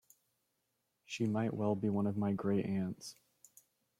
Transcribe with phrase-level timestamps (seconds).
[1.05, 3.15] She might well be one of my great aunts.